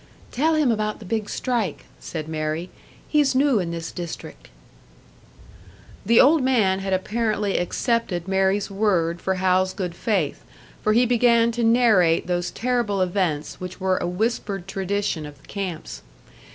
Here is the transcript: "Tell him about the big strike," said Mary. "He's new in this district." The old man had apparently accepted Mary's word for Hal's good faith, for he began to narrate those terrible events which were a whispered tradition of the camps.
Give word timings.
"Tell 0.31 0.55
him 0.55 0.71
about 0.71 0.97
the 0.97 1.05
big 1.05 1.29
strike," 1.29 1.85
said 1.99 2.27
Mary. 2.27 2.71
"He's 3.07 3.35
new 3.35 3.59
in 3.59 3.69
this 3.69 3.91
district." 3.91 4.49
The 6.03 6.19
old 6.19 6.41
man 6.41 6.79
had 6.79 6.91
apparently 6.91 7.59
accepted 7.59 8.27
Mary's 8.27 8.71
word 8.71 9.21
for 9.21 9.35
Hal's 9.35 9.75
good 9.75 9.93
faith, 9.93 10.43
for 10.81 10.93
he 10.93 11.05
began 11.05 11.51
to 11.51 11.63
narrate 11.63 12.25
those 12.25 12.49
terrible 12.49 12.99
events 13.03 13.59
which 13.59 13.79
were 13.79 13.97
a 13.97 14.07
whispered 14.07 14.67
tradition 14.67 15.27
of 15.27 15.39
the 15.39 15.47
camps. 15.47 16.01